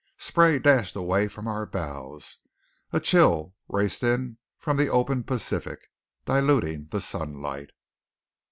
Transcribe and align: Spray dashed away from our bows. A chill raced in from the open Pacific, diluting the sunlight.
Spray 0.17 0.57
dashed 0.57 0.95
away 0.95 1.27
from 1.27 1.47
our 1.47 1.67
bows. 1.67 2.39
A 2.91 2.99
chill 2.99 3.53
raced 3.67 4.01
in 4.01 4.39
from 4.57 4.77
the 4.77 4.87
open 4.87 5.23
Pacific, 5.23 5.91
diluting 6.25 6.87
the 6.89 6.99
sunlight. 6.99 7.69